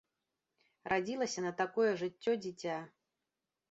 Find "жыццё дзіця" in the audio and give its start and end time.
2.03-2.85